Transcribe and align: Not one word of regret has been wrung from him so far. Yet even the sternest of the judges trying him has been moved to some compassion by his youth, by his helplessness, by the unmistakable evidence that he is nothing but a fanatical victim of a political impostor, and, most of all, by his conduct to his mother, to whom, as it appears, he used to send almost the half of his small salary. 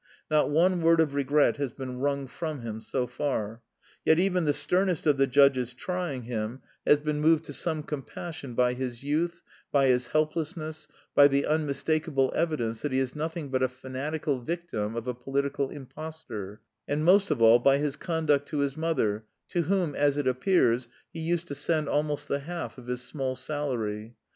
Not 0.31 0.49
one 0.49 0.81
word 0.81 0.99
of 0.99 1.13
regret 1.13 1.57
has 1.57 1.71
been 1.71 1.99
wrung 1.99 2.25
from 2.25 2.61
him 2.61 2.81
so 2.81 3.05
far. 3.05 3.61
Yet 4.03 4.17
even 4.17 4.45
the 4.45 4.51
sternest 4.51 5.05
of 5.05 5.17
the 5.17 5.27
judges 5.27 5.75
trying 5.75 6.23
him 6.23 6.63
has 6.87 6.97
been 6.97 7.21
moved 7.21 7.45
to 7.45 7.53
some 7.53 7.83
compassion 7.83 8.55
by 8.55 8.73
his 8.73 9.03
youth, 9.03 9.43
by 9.71 9.85
his 9.89 10.07
helplessness, 10.07 10.87
by 11.13 11.27
the 11.27 11.45
unmistakable 11.45 12.33
evidence 12.35 12.81
that 12.81 12.91
he 12.91 12.97
is 12.97 13.15
nothing 13.15 13.49
but 13.49 13.61
a 13.61 13.67
fanatical 13.67 14.39
victim 14.39 14.95
of 14.95 15.07
a 15.07 15.13
political 15.13 15.69
impostor, 15.69 16.61
and, 16.87 17.05
most 17.05 17.29
of 17.29 17.39
all, 17.39 17.59
by 17.59 17.77
his 17.77 17.95
conduct 17.95 18.47
to 18.47 18.57
his 18.57 18.75
mother, 18.75 19.25
to 19.49 19.61
whom, 19.69 19.93
as 19.93 20.17
it 20.17 20.25
appears, 20.27 20.87
he 21.13 21.19
used 21.19 21.47
to 21.47 21.53
send 21.53 21.87
almost 21.87 22.27
the 22.27 22.39
half 22.39 22.79
of 22.79 22.87
his 22.87 23.01
small 23.03 23.35
salary. 23.35 24.15